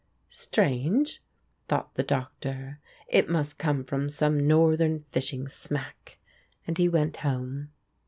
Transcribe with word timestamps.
"Strange," 0.29 1.21
thought 1.67 1.93
the 1.93 2.01
Doctor, 2.01 2.79
"it 3.07 3.29
must 3.29 3.59
come 3.59 3.83
from 3.83 4.09
some 4.09 4.47
Northern 4.47 5.05
fishing 5.11 5.47
smack," 5.47 6.17
and 6.65 6.79
he 6.79 6.89
went 6.89 7.17
home. 7.17 7.69